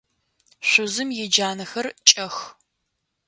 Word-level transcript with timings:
Шъузым 0.69 1.09
иджанэхэр 1.23 1.87
кӏэх. 2.07 2.35